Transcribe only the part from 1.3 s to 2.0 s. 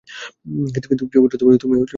তুমি বেঁচে যাবে।